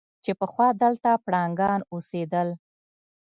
چې 0.23 0.31
پخوا 0.39 0.67
دلته 0.83 1.09
پړانګان 1.25 1.79
اوسېدل. 1.93 2.47